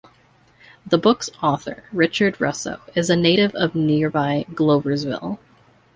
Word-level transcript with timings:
The 0.83 0.97
book's 0.97 1.29
author, 1.43 1.83
Richard 1.91 2.41
Russo, 2.41 2.81
is 2.95 3.11
a 3.11 3.15
native 3.15 3.53
of 3.53 3.75
nearby 3.75 4.45
Gloversville. 4.49 5.37